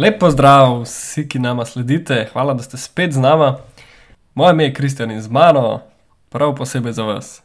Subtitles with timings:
[0.00, 3.58] Lep pozdrav vsi, ki nama sledite, hvala, da ste spet z nama.
[4.34, 5.80] Moje ime je Kristjan in z mano,
[6.28, 7.42] prav posebej za vas,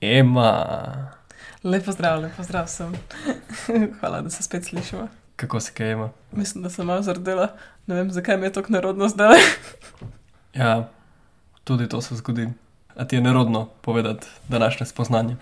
[0.00, 0.66] Ema.
[1.62, 2.92] Lepo zdrav, lepo zdrav sem.
[4.00, 5.08] Hvala, da se spet slišimo.
[5.36, 6.10] Kako si kaj ima?
[6.32, 7.48] Mislim, da sem malo zardela,
[7.86, 9.40] ne vem, zakaj mi je tako nerodno zdaj.
[10.54, 10.88] Ja,
[11.64, 12.48] tudi to se zgodi.
[12.96, 15.36] A ti je nerodno povedati današnje spoznanje?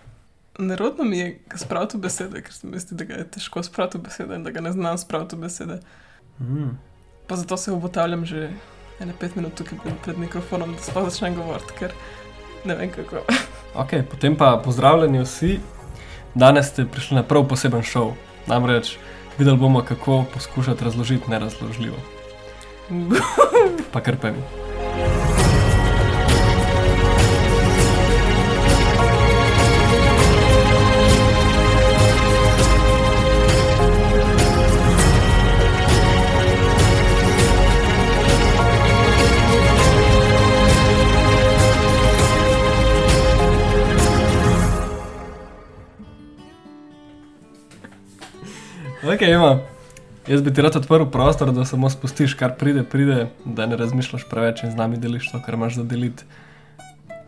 [0.59, 4.35] Nerodno mi je spraviti besede, ker se mi zdi, da ga je težko spraviti besede
[4.35, 5.81] in da ga ne znam spraviti besede.
[6.41, 6.79] Mm.
[7.27, 8.51] Pa zato se obotavljam že
[9.01, 11.93] ene pet minut tukaj pred- mikrofonom, da sploh začnem govoriti, ker
[12.65, 13.17] ne vem kako.
[13.75, 15.61] Ok, potem pa pozdravljeni vsi.
[16.35, 18.13] Danes ste prišli na prav poseben šov.
[18.47, 18.97] Namreč
[19.39, 21.97] videli bomo, kako poskušati razložiti nerazložljivo.
[23.93, 24.29] Pa kar pa
[49.03, 49.15] mi.
[49.15, 49.59] Ok, ima.
[50.27, 54.29] Jaz bi ti rad odprl prostor, da samo spustiš, kar pride, pride, da ne razmišljaš
[54.31, 56.25] preveč in z nami deliš to, kar imaš za deliti.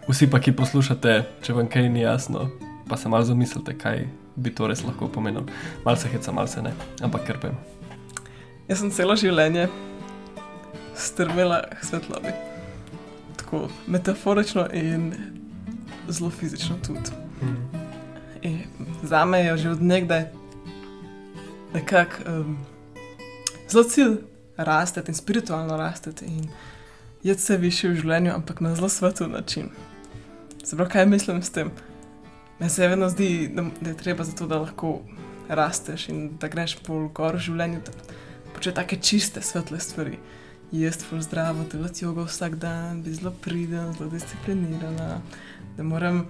[0.08, 2.50] Vsi pa, ki poslušate, če vam kaj ni jasno,
[2.88, 5.46] pa se malo zamislite, kaj bi to res lahko pomenilo.
[5.84, 6.70] Mal se heca, mal se ne,
[7.02, 7.58] ampak ker pa ima.
[8.68, 9.66] Jaz sem celo življenje
[10.94, 12.32] strmela k svetlobi.
[13.36, 15.10] Tako metaforično in
[16.08, 17.10] zelo fizično tudi.
[18.42, 18.60] In
[19.02, 20.28] za me je že od nekdaj
[21.74, 22.58] nekako um,
[23.70, 24.16] zelo cilj
[24.56, 26.48] rasteti in spiritualno rasteti in
[27.22, 29.70] jeti se više v življenju, ampak na zelo svetov način.
[30.70, 31.70] Pravi, kaj mislim s tem?
[32.58, 35.00] Meni se vedno zdi, da, da je treba zato, da lahko
[35.48, 37.92] rasteš in da greš bolj gor v življenju, da
[38.54, 40.18] početi take čiste, svetle stvari.
[40.72, 45.20] Jesti ful zdravo, delati jogo vsak dan, biti zelo priden, zelo disciplinirana,
[45.76, 46.24] da moram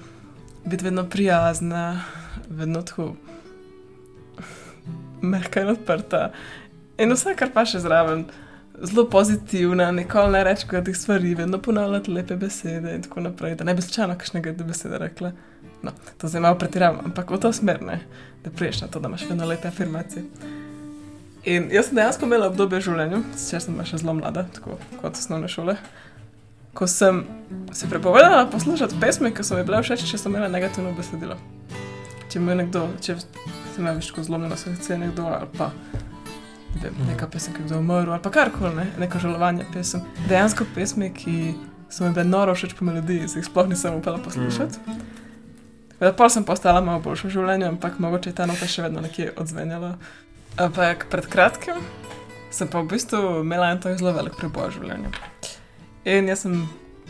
[0.65, 2.05] biti vedno prijazna,
[2.49, 3.15] vedno tako
[5.25, 6.29] mehka in odprta.
[6.99, 8.27] In vse, kar pa še zraven,
[8.83, 13.65] zelo pozitivna, nikoli ne reči kakih stvari, vedno ponavljati lepe besede in tako naprej, da
[13.65, 15.33] ne bi slučajno kakšnega besede rekla.
[15.83, 18.01] No, to zdaj malo pretiravam, ampak v to smer ne,
[18.45, 20.25] da priješ na to, da imaš vedno lepe afirmacije.
[21.45, 24.79] In jaz sem dejansko imela obdobje v življenju, sicer sem bila še zelo mlada, tako
[25.03, 25.77] kot osnovne šole,
[26.75, 27.21] ko sem
[27.73, 31.37] se prepovedala poslušati pesmi, ki so mi bile všeč, če so imele negativno besedilo.
[32.33, 33.19] Če me nekdo, če
[33.83, 35.71] me več tako zlomljeno srce nekdo ali pa
[36.75, 40.03] ne vem, neka pesem, ki je kdo umrl ali pa karkoli, ne, neko žalovanje pesem.
[40.29, 41.55] Dejansko pesmi, ki
[41.91, 44.79] so mi bile noro všeč po melodiji, se jih sploh nisem upala poslušati.
[44.87, 46.15] Mm.
[46.17, 49.31] Pa sem postala malo boljša v življenju, ampak mogoče je ta nota še vedno nekje
[49.41, 49.95] odzvenjala.
[50.61, 51.79] Ampak pred kratkim
[52.55, 55.15] sem pa v bistvu imela en tak zelo velik preboj v življenju.
[56.11, 56.59] In jaz sem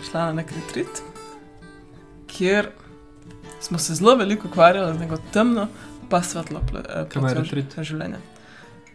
[0.05, 1.03] šla na nek retrit,
[2.31, 2.71] kjer
[3.65, 5.67] smo se zelo veliko ukvarjali z neko temno,
[6.15, 7.75] pa svetlo eh, platjo retreat?
[7.83, 8.23] življenja.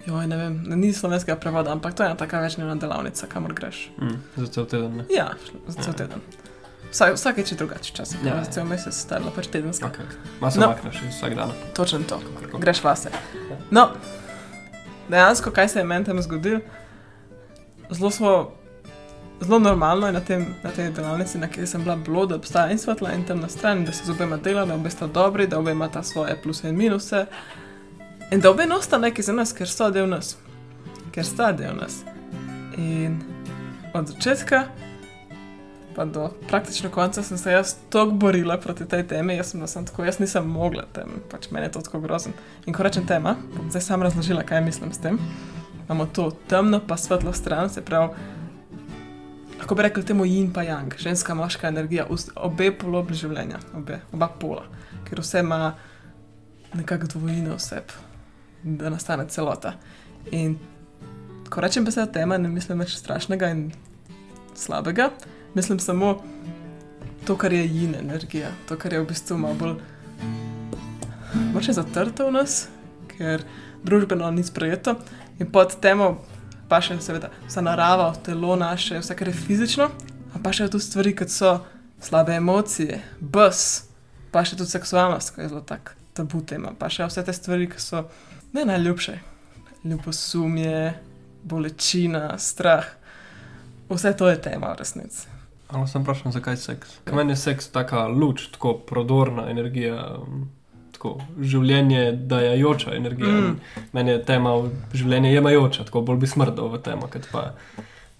[0.05, 3.89] Joj, ne vem, ni slovenskega prevoda, ampak to je ena taka večna delavnica, kamor greš.
[3.99, 4.95] Mm, za cel teden.
[4.97, 5.03] Ne?
[5.11, 5.33] Ja,
[5.67, 5.97] za cel Ja.
[5.97, 6.21] teden.
[6.89, 8.43] Vsak, vsakeč je drugače, včasih Ja, ja, ja.
[8.43, 9.91] za cel mesec stavila pač tedenska.
[9.91, 10.07] Okay.
[10.39, 10.67] Ma se No.
[10.67, 11.51] makneš vsak dan.
[11.75, 12.17] Točno to.
[12.17, 12.61] Kakorkoli.
[12.61, 13.11] greš vase.
[13.69, 13.89] No,
[15.09, 16.63] dejansko, kaj se je meni tam zgodilo,
[17.91, 18.31] zelo smo.
[19.41, 22.71] Zelo normalno je na, tem, na tej delavnici, na kateri sem bila, bilo, da obstaja
[22.71, 25.59] in svetla in temna stran, da se z obema dela, da obe sta dobri, da
[25.59, 27.25] obe imata svoje pluse in minuse.
[28.31, 30.37] In da obe nosta neki za nas, ker so del nas.
[31.11, 32.03] Ker sta del nas.
[32.77, 33.21] In
[33.93, 34.63] od začetka
[35.95, 39.85] pa do praktično konca sem se jaz tako borila proti tej temi, jaz sem, sem
[39.85, 42.33] tako, jaz nisem mogla tem, pač meni je to tako grozen.
[42.65, 45.19] In ko rečem tema, bom zdaj sam razložila, kaj mislim s tem.
[45.85, 48.13] Imamo to temno pa svetlo stran, se pravi,
[49.59, 54.29] lahko bi rekli temu yin pa yang, ženska, moška energija, obe polobi življenja, obe, oba
[54.39, 54.65] pola,
[55.07, 55.73] ker vse ima
[56.73, 57.91] nekako dvojino oseb,
[58.63, 59.75] da nastane celota.
[60.31, 60.57] In
[61.49, 63.69] ko rečem beseda tema, ne mislim več strašnega in
[64.55, 65.09] slabega,
[65.55, 66.15] mislim samo
[67.25, 69.79] to, kar je yin energija, to, kar je v bistvu malo bolj
[71.53, 72.67] moče zatrto v nas,
[73.11, 73.43] ker
[73.83, 74.95] družbeno ni sprejeto
[75.39, 76.17] in pod temo
[76.69, 79.89] pa še seveda vsa narava, telo naše, vse kar je fizično,
[80.43, 81.57] pa še tudi stvari, kot so
[82.01, 83.63] slabe emocije, bes,
[84.31, 87.69] pa še tudi seksualnost, ki je zelo tak tabu tema, pa še vse te stvari,
[87.71, 88.05] ki so
[88.53, 89.17] ne najljubše.
[89.87, 90.93] Ljubosumje,
[91.47, 92.85] bolečina, strah.
[93.89, 95.27] Vse to je tema v resnici.
[95.69, 96.95] Ampak sem vprašal, zakaj seks?
[97.05, 100.47] Ker meni je seks taka luč, tako prodorna energija, um,
[100.99, 103.31] tako življenje dajajoča energija.
[103.31, 103.45] Mm.
[103.45, 103.83] Mm.
[103.95, 104.51] Meni je tema
[104.93, 107.45] življenje jemajoča, tako bolj bi smrdel v temo, kot pa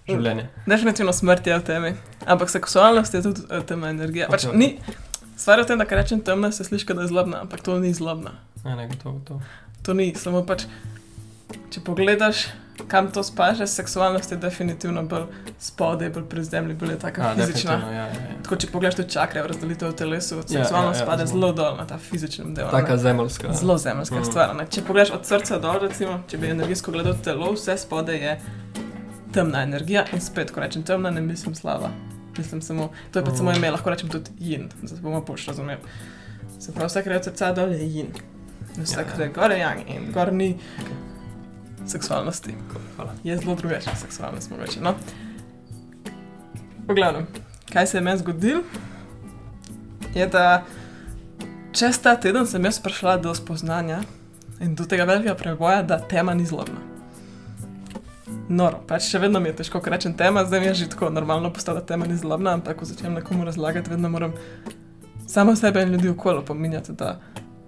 [0.08, 0.46] življenje.
[0.70, 1.92] Definitivno smrt je v temi,
[2.24, 4.30] ampak seksualnost je tudi eh, temna energija.
[4.32, 4.56] Pač Ok.
[4.56, 4.78] ni,
[5.36, 7.76] stvar je v tem, da kar rečem temna, se sliši, da je zlobna, ampak to
[7.84, 8.38] ni zlobna.
[8.64, 9.44] Ne, ne, gotovo, gotovo.
[9.84, 10.64] To ni, samo pač,
[11.76, 12.48] če pogledaš,
[12.88, 15.24] kam to spaže, seksualnost je definitivno bolj
[15.60, 17.74] spodaj, bolj pri zemlji, bolj je taka A, fizična.
[17.74, 18.36] Ja, ja, ja.
[18.44, 21.52] Tako, če pogledaš tudi čakre, razdelitev v telesu, Ja, seksualnost ja, ja, spada zelo.
[21.54, 22.66] dol na ta fizični del.
[22.66, 22.72] ne.
[22.72, 23.54] Taka zemeljska.
[23.54, 24.26] Zelo zemljska Mm.
[24.26, 24.56] stvar.
[24.56, 24.66] Ne?
[24.68, 28.40] Če pogledaš od srca dol, recimo, če bi energijsko gledal telo, vse spodaj je
[29.32, 31.90] temna energija in spet, ko rečem temna, ne mislim slava.
[32.38, 33.38] Mislim samo, to je pa Mm.
[33.38, 35.80] samo ime, lahko rečem tudi jin, zato bomo pač razumeli.
[36.60, 38.08] Se pravi, vse, kar je od srca dol, je jin.
[38.78, 39.24] In vse, Ja, ja.
[39.24, 40.58] je gor, je yang in gor ni
[41.90, 42.56] seksualnosti.
[42.96, 43.14] Hvala.
[43.24, 44.82] Je zelo drugačna seksualnost, mogoče.
[44.82, 44.94] No?
[46.88, 47.28] V glavnem,
[47.74, 48.62] kaj se je meni zgodilo,
[50.16, 50.64] je, da
[51.72, 54.02] čez ta teden sem jaz prišla do spoznanja
[54.62, 56.82] in do tega velikega preboja, da tema ni zlobna.
[58.50, 61.12] Noro, pač še vedno mi je težko, ko rečem tema, zdaj mi je že tako
[61.14, 64.34] normalno postala, da tema ni zlobna, ampak ko začnem nekomu razlagati, vedno moram
[65.28, 67.20] samo sebe in ljudi okolo pominjati, da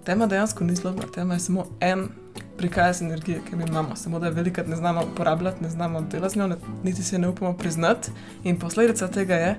[0.04, 2.08] tema dejansko ni zlobna, tema je samo en
[2.56, 6.34] prikaz energije, ki mi imamo, samo da je velikrat ne znamo uporabljati, ne znamo delati
[6.34, 8.10] z njo, niti se ne upamo priznati.
[8.44, 9.56] In posledica tega je,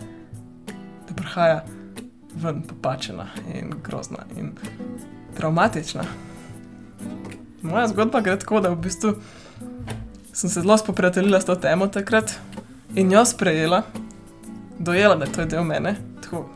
[1.10, 1.66] da prihaja
[2.36, 4.52] ven popačena in grozna in
[5.38, 6.04] traumatična.
[7.62, 9.14] Moja zgodba gre tako, da v bistvu
[10.34, 12.32] sem se zelo spoprijateljila s to temo takrat
[12.96, 13.82] in jo sprejela,
[14.80, 15.96] dojela, da to je del mene.
[16.24, 16.50] Tako,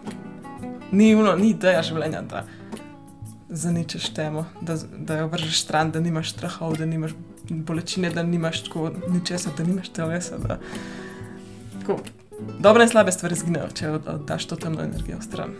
[0.92, 2.44] ni ni ideja življenja, da
[3.50, 7.12] zaničeš temo, da, da jo vržeš stran, da nimaš strahov, da nimaš
[7.50, 10.38] bolečine, da nimaš tako ničesar, da nimaš telesa.
[10.38, 10.60] Da...
[11.80, 12.00] Tako,
[12.60, 15.56] dobre in slabe stvari zginejo, če oddaš to temno energijo stran.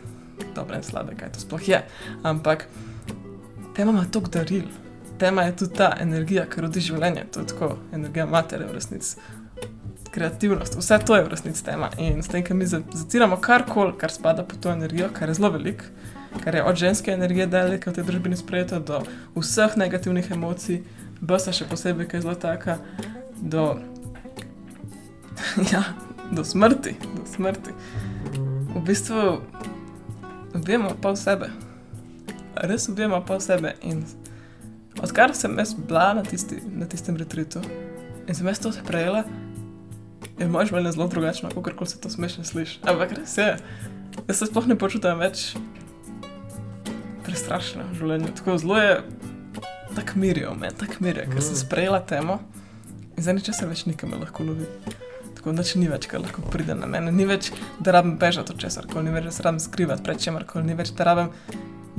[0.56, 1.82] Dobre in slabe, kaj to sploh je.
[2.24, 2.68] Ampak
[3.76, 4.68] tema ima toliko daril.
[5.18, 9.16] Tema je tudi ta energija, ki rodi življenje, to je tako, energija matere v resnici.
[10.12, 11.90] Kreativnost, vse to je v resnici tema.
[11.98, 15.40] In s tem, ko mi za- zatiramo karkoli, kar spada pod to energijo, kar je
[15.40, 15.84] zelo velik,
[16.44, 19.02] kar je od ženske energije je v tej družbi sprejeto, do
[19.36, 20.84] vseh negativnih emocij,
[21.22, 22.78] besa še posebej, ki je zelo taka,
[23.42, 23.80] do,
[25.74, 25.84] ja,
[26.32, 27.74] do smrti, do smrti.
[28.76, 29.42] V bistvu
[30.54, 31.50] ubijamo pol sebe.
[32.56, 33.76] Res ubijamo pol sebe.
[33.82, 34.06] In
[35.02, 37.62] odkar sem jaz bila na, tisti, na tistem retritu
[38.28, 39.24] in sem jaz to sprejela,
[40.38, 42.82] je moje življenje zelo drugačno, kot se to smešno sliši.
[42.86, 43.56] Ampak res je.
[44.28, 45.54] Jaz se sploh ne počutim več
[47.38, 48.34] prestrašena v življenju.
[48.36, 48.94] Tako zelo je
[49.96, 51.62] tako mirijo, meni tako mirijo, ker sem Mm.
[51.62, 52.40] sprejela temo
[53.18, 54.66] in zdaj ničesar več nikam me lahko lovi.
[55.36, 57.12] Tako noč ni več, kar lahko pride na mene.
[57.12, 60.20] Ni več, da rabim bežati od česar koli, ni več, da se rabim skrivati pred
[60.20, 61.30] čemer koli, ni več, da rabim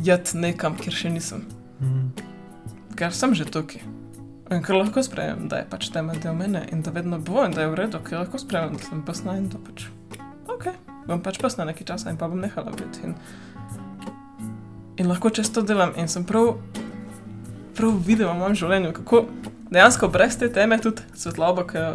[0.02, 1.44] jeti nekam, kjer še nisem.
[1.80, 2.10] Mm.
[2.98, 3.82] Ker sem že tukaj.
[4.50, 7.52] In ker lahko sprejemem, da je pač tema del mene in da vedno bo in
[7.52, 9.86] da je v redu, ker lahko sprejemem, da sem pesna in da pač.
[10.48, 10.70] Ok,
[11.06, 13.04] bom pač pesna nekaj časa in pa bom nehala biti.
[13.04, 13.14] In,
[14.98, 16.56] in lahko čez to delam in sem prav,
[17.78, 19.24] prav videla v mojem življenju, kako
[19.70, 21.92] dejansko brez te teme tudi svetlobo, ki jo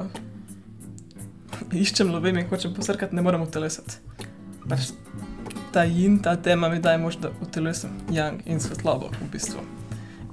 [1.83, 3.99] iščem, lovim in hočem posrkati, ne morem utelesati.
[4.69, 4.93] Pač
[5.73, 9.63] ta jin, ta tema mi daje moč, da utelesem yang in svetlobo v bistvu.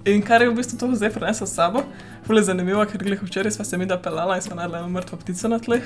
[0.09, 1.85] In kar je v bistvu to zdaj prenesel s sabo,
[2.27, 5.49] Fule zanimivo, ker glih včeraj sva se mi da pelala in najdla eno mrtvo ptico
[5.49, 5.83] na tleh,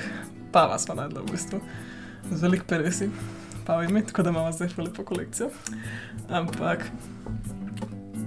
[0.51, 1.59] pava sva najdla v bistvu,
[2.31, 3.07] z velik peresi,
[3.65, 5.49] pavimi, tako da imamo zdaj lepo kolekcijo.
[6.29, 6.85] Ampak,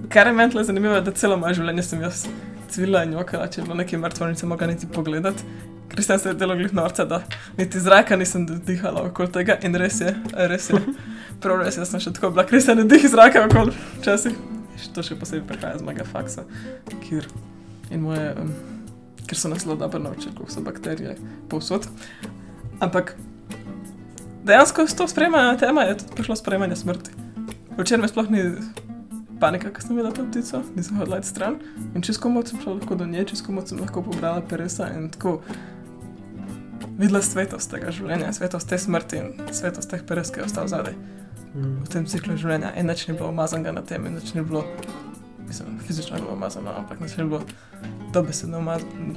[0.09, 2.25] kar je meni tle zanimivo, je, da celo moje življenje sem jaz
[2.69, 5.43] cvila in jokala, če je bilo nekaj mrtvo, nisem mogla niti pogledati.
[5.89, 7.23] Kristjan se je delo glih norca, da
[7.57, 10.13] niti zraka nisem dihala okoli tega in res je,
[10.51, 10.81] res je.
[11.41, 14.37] Prav res je, da sem še tako bila, Kristjan ne dih zraka okoli včasih.
[14.95, 16.45] To še posebej prihaja z mojega faksa,
[17.03, 17.25] kjer
[17.91, 18.53] in moje, um,
[19.27, 21.17] ker so nas zelo dobro naučili, kako so bakterije
[21.51, 21.89] povsod.
[22.79, 23.17] Ampak
[24.43, 27.11] dejansko s to sprejemanje tema je tudi prišlo sprejemanje smrti.
[27.77, 28.43] Včeraj me sploh ni
[29.39, 31.59] panika, ker sem videla to ptico, nisem hodila iti stran
[31.95, 35.09] in čisto moč sem šla lahko do nje, čisto moč sem lahko pobrala peresa in
[35.09, 35.39] tako
[36.99, 40.97] videla svetost tega življenja, svetost te smrti in svetost teh peres, ki je ostal zadaj
[41.55, 41.81] Mm.
[41.81, 42.73] v tem ciklu življenja.
[42.77, 44.61] In nič ni bilo umazanega na tem, in nič ni bilo,
[45.47, 47.41] mislim, fizično je bilo umazano, ampak nič ni bilo
[48.13, 49.15] dobesedno umazano,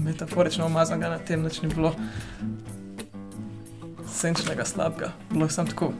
[0.00, 1.92] metaforično umazanega na tem, nič ni bilo
[4.16, 5.12] senčnega slabega.
[5.30, 5.92] Bilo samo tako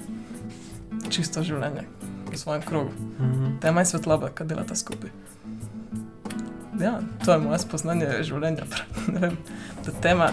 [1.10, 1.84] čisto življenje
[2.32, 2.90] v svojem krogu.
[3.20, 3.58] Mm.
[3.60, 5.10] Tema je svetloba, ki delata skupaj.
[6.80, 8.66] Ja, to je moje spoznanje življenja.
[9.20, 9.36] Vem,
[9.84, 10.30] da tema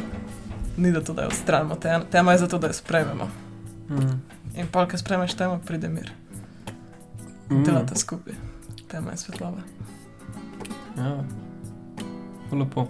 [0.77, 3.29] ni za to, da jo odstranimo, te- tema je za to, da jo sprejmemo.
[3.89, 4.17] Mm.
[4.55, 6.11] In pa, ko sprejmeš temo, pride mir.
[7.51, 7.63] Mm.
[7.63, 8.33] Delata skupaj.
[8.87, 9.61] tema je svetloba.
[10.97, 11.23] Ja,
[12.51, 12.87] lepo.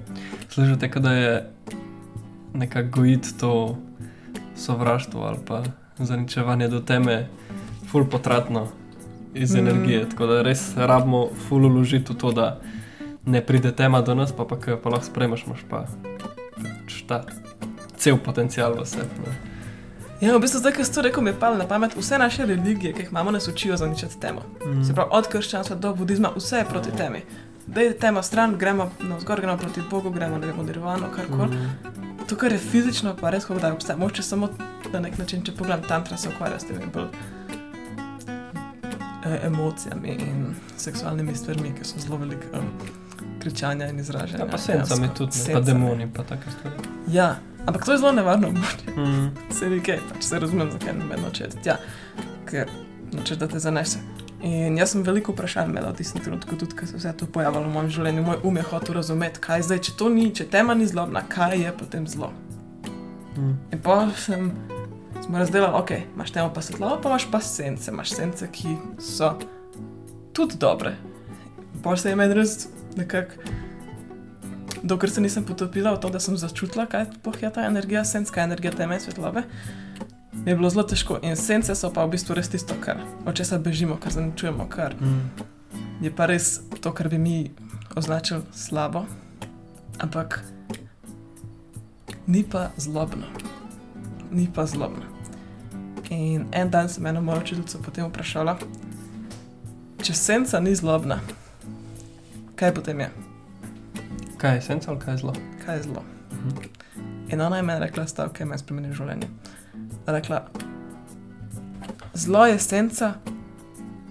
[0.50, 1.50] Slišite, da je
[2.54, 3.78] nekako gojiti to
[4.56, 5.64] sovraštvo ali pa
[6.00, 7.28] zaničevanje do teme,
[7.92, 8.68] ful potratno
[9.34, 9.58] iz Mm.
[9.58, 10.10] energije.
[10.10, 12.60] Tako da res rabimo ful uložiti v to, da
[13.26, 15.86] ne pride tema do nas, pa pa ki jo pa lahko sprejmeš, imaš pa
[16.58, 17.24] pač ta
[17.98, 19.08] cel potencial v sebi.
[20.22, 22.46] Ja, v bistvu zdaj, ko si to rekel, mi je palo na pamet, vse naše
[22.46, 24.42] religije, ki jih imamo, nas učijo zaničati temo.
[24.66, 24.84] Mm.
[24.84, 27.22] Se pravi, od krščanstva do budizma, vse je proti temi.
[27.68, 31.56] Da je tema stran, gremo na vzgor, gremo proti Bogu, gremo v nirvano, karkoli.
[31.56, 32.13] Mm.
[32.34, 33.98] To, kar je fizično, pa res, kako da obstaja.
[33.98, 34.48] Moče samo
[34.94, 37.06] na nek način, če pogledam, tantra se ukvarja s temi bolj
[39.26, 42.50] e, emocijami in seksualnimi stvarmi, ki so zelo velike.
[42.58, 42.72] Um,
[43.40, 44.46] kričanja in izražanja.
[44.46, 45.18] Ja, pa sencami dejansko.
[45.18, 46.90] tudi, ne, pa demoni, pa take stvari.
[47.12, 47.36] Ja,
[47.68, 48.98] ampak to je zelo nevarno območje.
[48.98, 49.54] Mm.
[49.54, 51.68] Se vi kaj, pač se razumem, zakaj ne vedno četi.
[51.70, 51.78] Ja,
[52.50, 52.74] ker
[53.12, 54.02] nočeš, da te zanese.
[54.44, 57.28] In jaz sem veliko vprašanj imela v tistem trenutku, tudi ko se je vse to
[57.32, 58.24] pojavilo v mojem življenju.
[58.26, 61.22] Moj um je hotel razumeti, kaj je zdaj, če to ni, če tema ni zlobna,
[61.32, 62.34] kaj je potem zlo.
[63.38, 63.54] Mm.
[63.72, 64.52] In pa sem,
[65.24, 69.32] smo razdelili, ok, imaš temo pa svetlobo, pa imaš pa sence, imaš sence, ki so
[70.36, 70.98] tudi dobre.
[71.80, 72.68] Pa se je meni res
[73.00, 73.40] nekako,
[74.84, 77.08] dokler se nisem potopila v to, da sem začutila, kaj
[77.40, 79.48] je ta energija, je energija teme svetlobe.
[80.36, 83.36] Mi je bilo zelo težko in sence so pa v bistvu res tisto, kar, od
[83.36, 85.30] česa bežimo, kar zaničujemo, kar Mm.
[86.02, 87.52] je pa res to, kar bi mi
[87.96, 89.06] označili slabo,
[90.00, 90.44] ampak
[92.28, 93.26] ni pa zlobno.
[94.32, 95.04] Ni pa zlobno.
[96.10, 98.58] In en dan sem eno mojo učiteljico potem vprašala,
[100.00, 101.20] če senca ni zlobna,
[102.56, 103.10] kaj potem je,
[104.38, 105.34] Kaj je senca ali kaj je zlo?
[105.66, 106.04] kaj je zlo.
[106.32, 106.50] Mhm.
[107.30, 109.28] In ona je meni rekla stavek, ki me je spremenil življenje.
[110.06, 110.48] Rekla,
[112.14, 113.14] zlo je senca,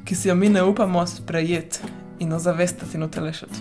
[0.04, 1.78] ki si jo mi ne upamo sprejeti
[2.18, 3.61] in ozavestiti in utelešiti.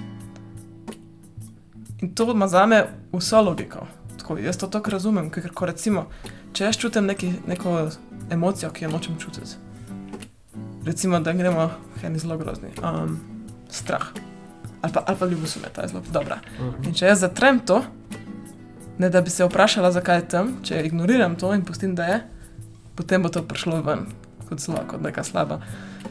[2.02, 3.88] In to ima za me vso logiko.
[4.20, 6.08] Tako, jaz to tako razumem, ker ko recimo,
[6.54, 7.90] če jaz čutim neki, neko
[8.32, 9.58] emocijo, ki jo nočem čutiti.
[10.86, 11.70] Recimo, da gremo
[12.04, 12.70] eni zelo grozni.
[12.84, 13.20] Um,
[13.70, 14.08] strah.
[14.82, 16.40] Ali pa, ali pa ljubosumje, ta je zelo dobra.
[16.60, 16.88] Mhm.
[16.88, 17.84] In če jaz zatrem to,
[19.00, 22.20] ne da bi se vprašala, zakaj je tam, če ignoriram to in pustim, da je,
[22.96, 24.08] potem bo to prišlo ven
[24.50, 25.62] kot zlo, kot neka slaba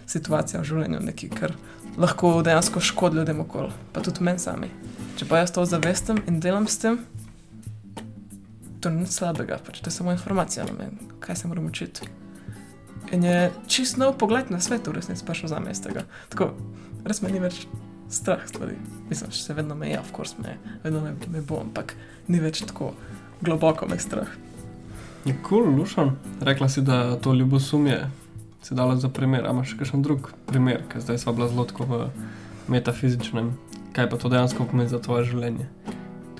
[0.08, 1.52] situacija v življenju, nekaj, kar
[2.00, 4.70] lahko dejansko škodi ljudem okoli, pa tudi meni sami.
[5.20, 7.02] Če pa jaz to zavestim in delam s tem,
[8.80, 12.08] to ni nič slabega, pač to je samo informacija na meni, kaj se moram učiti.
[13.12, 16.06] In je čist nov pogled na svet, v resnici prišel za me iz tega.
[16.32, 16.52] Tako,
[17.04, 17.66] res me ni več
[18.10, 18.76] strah stvari.
[19.08, 21.94] Mislim, še se vedno me je, of course me, vedno me, me bo, ampak
[22.28, 22.92] ni več tako
[23.40, 24.28] globoko me strah.
[25.24, 26.14] Je kul, cool, lušan.
[26.40, 28.06] Rekla si, da to ljubosumje
[28.62, 29.46] si dala za primer.
[29.46, 32.00] A imaš še kakšen drug primer, ker zdaj sva bila zelo tako v
[32.72, 33.52] metafizičnem.
[33.96, 35.68] Kaj pa to dejansko pomeni za tvoje življenje?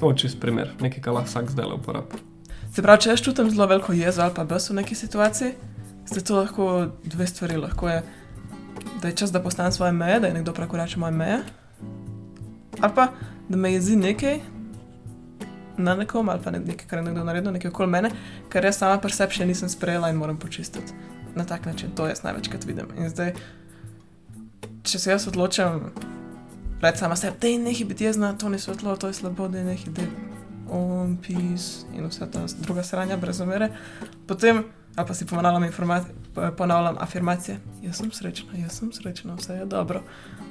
[0.01, 2.23] To je čist primer, nekaj, kar lahko vsak zdaj le uporablja.
[2.71, 5.57] Se pravi, če jaz čutim zelo veliko jezo ali pa bes v neki situaciji,
[6.09, 6.69] ste to lahko
[7.05, 7.59] dve stvari.
[7.61, 7.99] Lahko je,
[9.03, 11.41] da je čas, da postavim svoje meje, da je nekdo prekorači moje meje,
[12.81, 13.09] ali pa
[13.49, 14.41] da me jezi nekaj
[15.77, 18.11] na nekom, ali pa ne- nekaj, kar je nekdo naredil, nekaj okoli mene,
[18.49, 20.93] kar jaz sama pri sebi še nisem sprejela in moram počistiti.
[21.35, 22.87] Na tak način, to jaz največkrat vidim.
[22.99, 23.35] In zdaj,
[24.83, 25.93] če se jaz odločam,
[26.83, 29.59] reči sama sebi, da je nekaj biti jezna, to ni svetlo, to je slabo, da
[29.59, 30.09] je nekaj, je
[30.71, 33.71] on, peace in vse ta druga sranja brez omere,
[34.27, 34.65] potem,
[34.97, 35.71] pa si ponavljam,
[36.57, 40.03] ponavljam afirmacije, jaz sem srečna, jaz sem srečna, vse je dobro.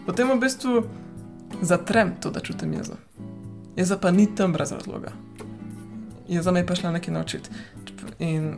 [0.05, 0.83] Potem v bistvu
[1.61, 2.93] zatrem to, da čutim jezo.
[3.75, 5.11] Jeza pa ni tam brez razloga.
[6.27, 7.49] Jeza me je prišla nekaj naučiti.
[8.19, 8.57] In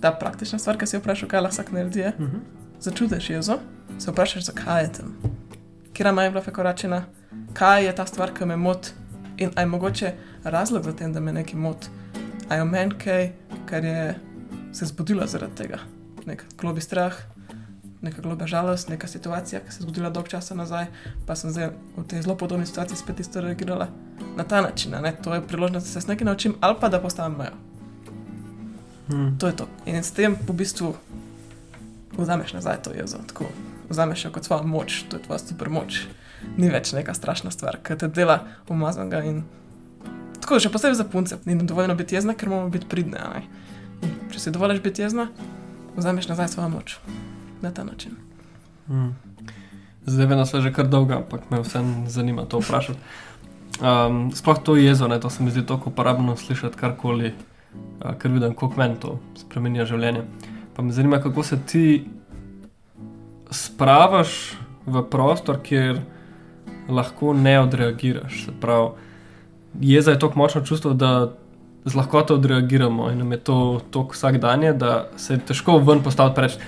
[0.00, 2.36] ta praktična stvar, ki si jo vprašal, kaj lahko vsak naredi, je, Mhm.
[2.80, 3.58] začutiš jezo,
[3.98, 5.16] se vprašaš, zakaj je tam,
[5.92, 7.04] kje ima je bila prekoračena,
[7.52, 8.90] kaj je ta stvar, ki me moti
[9.36, 10.12] in aj mogoče
[10.44, 11.88] razlog za tem, da me nekaj moti.
[12.48, 13.32] A je v meni kaj,
[13.66, 14.14] kar je
[14.72, 15.78] se zbudilo zaradi tega.
[16.26, 17.14] Nek globi strah,
[18.02, 20.86] neka globa žalost, neka situacija, ki se je zgodila dolgo časa nazaj,
[21.26, 23.88] pa sem zdaj v tej zelo podobni situaciji spet isto reagirala
[24.36, 24.92] na ta način.
[25.02, 25.16] Ne?
[25.22, 27.56] To je priložnost, da se z nekaj naučim ali pa da postavim mejo.
[29.10, 29.38] Mhm.
[29.38, 29.68] To je to.
[29.86, 30.94] In s tem v bistvu
[32.18, 33.18] vzameš nazaj to jezo.
[33.26, 33.44] Tako,
[33.90, 36.06] vzameš jo kot svojo moč, to je tvoja super moč.
[36.56, 39.24] Ni več neka strašna stvar, ki te dela umazanega.
[39.24, 39.42] In...
[40.40, 43.42] Tako, še posebej za punce, ni nam dovoljeno biti jezna, ker moramo biti pridne.
[44.30, 45.28] Če si dovoliš biti jezna,
[45.96, 46.98] vzameš nazaj svojo moč.
[47.62, 48.12] Na ta način.
[48.88, 49.08] Mhm.
[50.06, 52.98] Zdaj vem, da so že kar dolga, ampak me vseeno zanima to vprašati.
[53.78, 57.32] Um, sploh to jezo, ne, to se mi zdi tako uporabno slišati karkoli,
[58.04, 60.22] uh, ker vidim, kako meni to spremenja življenje.
[60.74, 62.08] Pa me zanima, kako se ti
[63.50, 66.00] spravaš v prostor, kjer
[66.88, 68.44] lahko ne odreagiraš.
[68.44, 68.90] Se pravi,
[69.80, 71.28] jeza je tako močno čustvo, da
[71.84, 76.02] z lahkoto odreagiramo in nam je to tako vsak dan, da se je težko ven
[76.02, 76.58] postaviti in reči: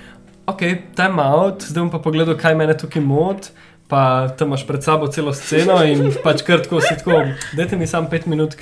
[0.51, 0.63] Ok,
[0.99, 3.53] time out, zdaj bom pa pogledal, kaj meni tukaj mod.
[3.91, 7.21] Pa tam imaš pred sabo celo sceno in pač kar tako si tako,
[7.59, 8.55] dajte mi samo pet minut,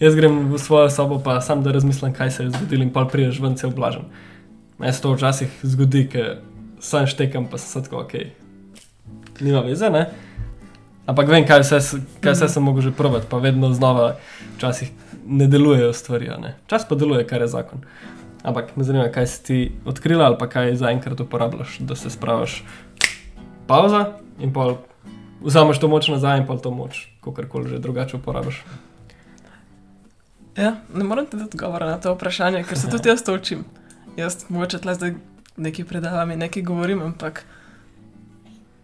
[0.00, 3.04] jaz grem v svojo sobo, pa sam da razmislim, kaj se je zgodilo in pa
[3.04, 4.08] priješ ven cel blažen.
[4.80, 6.30] Meni se to včasih zgodi, ker
[6.80, 8.14] sam štekam, pa sem tako, ok,
[9.40, 10.06] nima veze, ne.
[11.08, 14.14] Ampak vem, kaj vse, kaj vse sem mogel že probati, pa vedno znova,
[14.56, 14.92] včasih
[15.28, 16.56] ne delujejo stvari, ne.
[16.72, 17.84] Čas pa deluje, kar je zakon.
[18.42, 22.64] Ampak me zanima, kaj si ti odkrila ali pa kaj zaenkrat uporabljaš, da se spravaš.
[23.66, 24.76] Pauza in pol
[25.40, 28.64] vzameš to moč nazaj in pol to moč, kakorkoli že drugače uporabljaš.
[30.56, 33.64] Ja, ne morem ti dati odgovora na to vprašanje, ker se tudi jaz to učim.
[34.16, 35.14] Jaz mogoče tle zdaj
[35.56, 37.44] nekaj predavam in nekaj govorim, ampak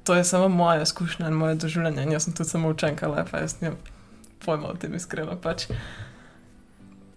[0.05, 2.07] to je samo moja izkušnja in moje doživljanje.
[2.13, 3.79] Jaz sem tudi samo učenka lepa, jaz nimam
[4.45, 5.37] pojma o tem iskreno.
[5.43, 5.67] Pač.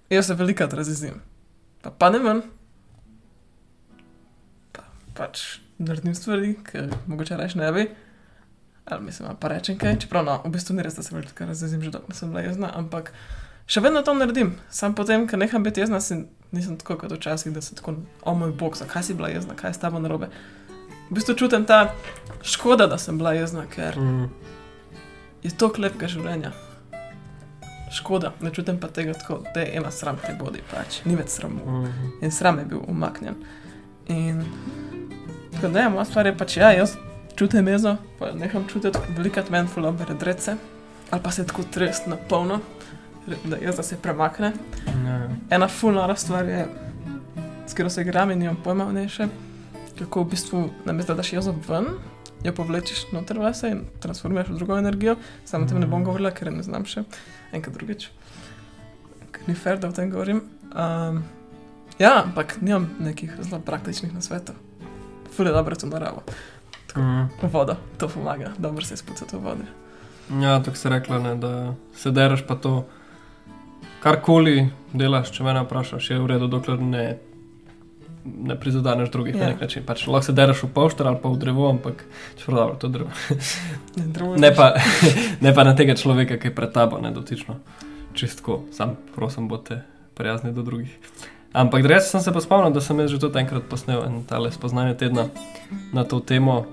[0.10, 1.22] Jaz se velikrat razjezim.
[1.82, 2.42] Pa padem ven,
[4.76, 4.84] pa
[5.16, 7.88] pač naredim stvari, ki mogoče reč ne bi.
[8.90, 11.82] Ali mislim, pa rečem kaj, čeprav no, v bistvu ni res, da se veliko razjezim,
[11.86, 13.12] že dokler sem bila jezna, ampak
[13.70, 14.56] še vedno to naredim.
[14.74, 18.34] Sam potem, ko neham biti jezna, si, nisem tako kot včasih, da se tako, o
[18.34, 20.32] moj bog, zakaj si bila jezna, kaj je s tabo narobe.
[21.10, 21.94] V bistvu čutim ta
[22.42, 24.30] škoda, da sem bila jezna, ker Mm.
[25.44, 26.52] je to lepega življenja.
[27.92, 31.34] Škoda, ne čutim pa tega tako, da je ena sram te bodi, pač ni več
[31.40, 31.66] sramu.
[31.66, 32.10] Mm.
[32.22, 33.38] In sram je bil umaknjen.
[34.08, 34.44] In
[35.56, 36.98] tako da je moja stvar je pač, ja, jaz
[37.40, 40.58] čutim jezo, pa neham čutiti, velikrat meni fula bere drece,
[41.10, 42.60] ali pa se tako trest na polno,
[43.46, 44.52] da jeza se premakne.
[45.06, 45.20] Ja.
[45.50, 46.66] Ena fulnara stvar je,
[47.68, 49.28] s katero se igram in nimam pojma o njej še,
[50.00, 51.88] kako v bistvu namesto da daš jezo ven,
[52.44, 55.16] jo povlečeš noter vase in transformiraš v drugo energijo.
[55.46, 57.04] Samo o tem ne bom govorila, ker ne znam še,
[57.52, 58.10] enkrat drugič.
[59.32, 60.44] Ker ni fair, da o tem govorim.
[60.72, 61.24] Um,
[62.00, 64.56] ja, ampak nimam nekih zelo praktičnih nasvetov.
[65.36, 66.24] Ful je dobro to naravo.
[66.96, 67.30] Mm.
[67.54, 69.68] Voda, to pomaga, dobro se spucati v vodi.
[70.42, 72.86] Ja, tako si rekla, ne, da se deraš pa to.
[74.00, 77.18] Karkoli delaš, če me vprašaš, je v redu, dokler ne,
[78.26, 79.42] ne prizadeneš drugih Ja.
[79.42, 79.84] na nek način.
[79.84, 82.06] Pač lahko se deraš v pošter ali pa v drevo, ampak
[82.38, 84.36] čeprav dobro, to je drevo.
[84.38, 84.74] Ne, pa,
[85.42, 87.56] ne pa na tega človeka, ki je pred tabo, ne dotično.
[88.14, 89.82] Čistko, sam prosim, bodite
[90.14, 90.92] prijazni do drugih.
[91.52, 94.52] Ampak res sem se pa spomnil, da sem jaz že tudi enkrat posnel en tale
[94.52, 95.28] spoznanje tedna
[95.94, 96.66] na to temo.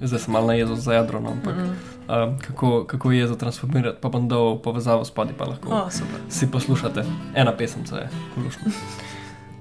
[0.00, 1.74] Zdaj sem malo na jezo za jadro, no, ampak Mm.
[2.08, 6.20] um, kako, kako jezo transformirati, pa bom dal povezavo spodaj, pa lahko O, super.
[6.28, 7.02] si poslušate.
[7.34, 8.72] Ena pesemca je, lušno.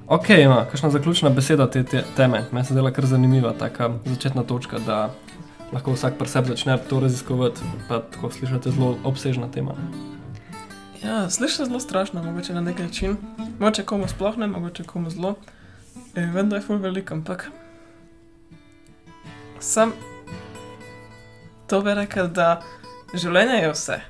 [0.10, 2.46] Ok, ima, kakšna zaključna beseda te, te teme?
[2.52, 5.10] Meni se zdela kar zanimiva, taka začetna točka, da
[5.74, 9.76] lahko vsak pri sebi začne to raziskovati, pa tako slišate zelo obsežna tema.
[11.04, 13.18] Ja, sliši zelo strašno, mogoče na nek način.
[13.60, 15.36] Mogoče komu sploh ne, mogoče komu zelo.
[16.16, 17.50] E, vem, da je ful velik, ampak.
[19.60, 19.92] Sam
[21.68, 22.62] to bi rekel, da
[23.14, 24.02] življenje je vse.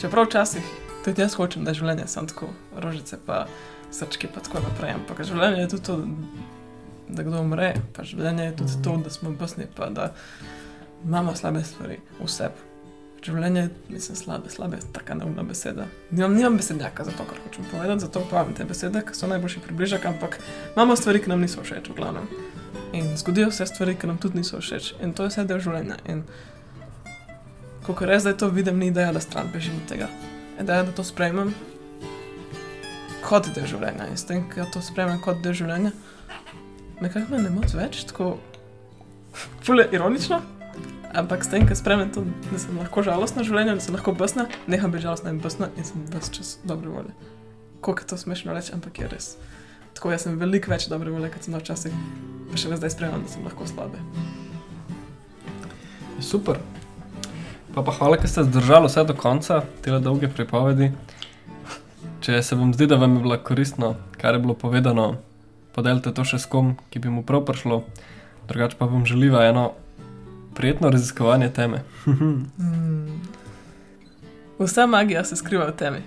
[0.00, 0.64] Čeprav včasih
[1.04, 3.44] tudi jaz hočem, da je življenje samo tako, rožice pa
[3.90, 4.94] srčki pa tako naprej.
[4.98, 5.98] Ampak življenje je tudi to,
[7.08, 10.10] da kdo umre, pa življenje je tudi to, da smo besni, pa da
[11.04, 12.66] imamo slabe stvari v sebi.
[13.24, 15.88] Življenje je, mislim, slabe, slabe, tako neumna beseda.
[16.10, 19.62] Nimam, nimam besednjaka za to, kar hočem povedati, zato uporabljam te besede, ki so najboljši
[19.64, 20.38] približek, ampak
[20.76, 22.28] imamo stvari, ki nam niso všeč, v glavnem.
[22.94, 24.92] In zgodijo se stvari, ki nam tudi niso všeč.
[25.02, 25.98] In to je vse del življenja.
[26.06, 26.22] In
[27.88, 30.06] ko res zdaj to vidim, ni ideja, da stran bežim od tega.
[30.60, 31.50] Ideja, da to sprejmem
[33.28, 34.08] kot del življenja.
[34.08, 35.92] In s tem, ko to sprejmem kot del življenja,
[37.02, 38.36] nekako me ne moč več, tako
[39.64, 40.40] fule ironično.
[41.18, 44.12] Ampak s tem, ko spremem to, da sem lahko žalostna v življenju, da sem lahko
[44.16, 47.14] besna, neham biti žalostna in besna in sem ves čas dobre volje.
[47.80, 49.28] Kako je to smešno reči, ampak je res.
[49.96, 51.94] Tako jaz sem veliko več dobre volje, kot sem bila včasih,
[52.50, 54.02] pa še zdaj spremem, da sem lahko slabe.
[56.20, 56.60] Super.
[57.72, 60.90] Pa, pa hvala, ker ste zdržali vse do konca te dolge pripovedi.
[62.28, 65.14] Če se vam zdi, da vam je bilo koristno, kar je bilo povedano,
[65.72, 67.78] podelite to še s kom, ki bi mu prav prišlo.
[68.50, 69.62] Drugače pa vam želiva eno
[70.52, 71.80] prijetno raziskovanje teme.
[72.04, 73.22] Hmm.
[74.58, 76.02] Vsa magija se skriva v temi.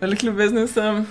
[0.00, 1.04] Veliko ljubezni sem,